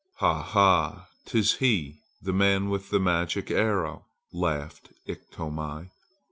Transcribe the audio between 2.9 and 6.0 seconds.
magic arrow!" laughed Iktomi.